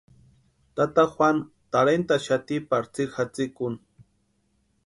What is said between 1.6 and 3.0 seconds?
tarhentʼaxati pari